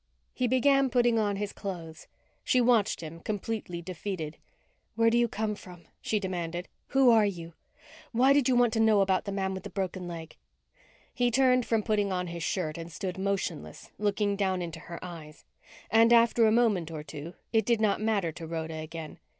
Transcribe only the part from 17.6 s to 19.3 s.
did not matter to Rhoda again.